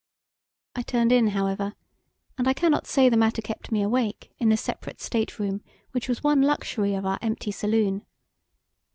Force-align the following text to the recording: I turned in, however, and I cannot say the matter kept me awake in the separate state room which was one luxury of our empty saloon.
I 0.75 0.81
turned 0.81 1.11
in, 1.11 1.27
however, 1.27 1.75
and 2.35 2.47
I 2.47 2.53
cannot 2.55 2.87
say 2.87 3.07
the 3.07 3.15
matter 3.17 3.39
kept 3.39 3.71
me 3.71 3.83
awake 3.83 4.31
in 4.39 4.49
the 4.49 4.57
separate 4.57 4.99
state 4.99 5.37
room 5.37 5.61
which 5.91 6.09
was 6.09 6.23
one 6.23 6.41
luxury 6.41 6.95
of 6.95 7.05
our 7.05 7.19
empty 7.21 7.51
saloon. 7.51 8.07